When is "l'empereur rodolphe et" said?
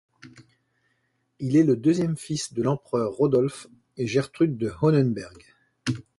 2.63-4.07